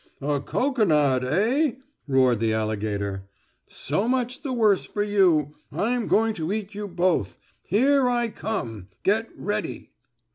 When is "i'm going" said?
5.71-6.33